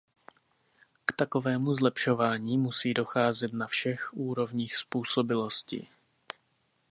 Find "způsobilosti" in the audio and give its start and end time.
4.77-5.87